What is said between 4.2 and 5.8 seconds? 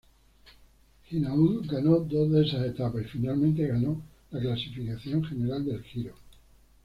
la clasificación general